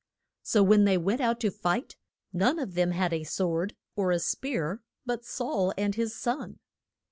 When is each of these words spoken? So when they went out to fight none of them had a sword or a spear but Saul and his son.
So 0.41 0.63
when 0.63 0.85
they 0.85 0.97
went 0.97 1.21
out 1.21 1.39
to 1.41 1.51
fight 1.51 1.95
none 2.33 2.57
of 2.57 2.73
them 2.73 2.89
had 2.89 3.13
a 3.13 3.23
sword 3.23 3.75
or 3.95 4.09
a 4.09 4.17
spear 4.17 4.81
but 5.05 5.23
Saul 5.25 5.75
and 5.77 5.93
his 5.93 6.15
son. 6.15 6.57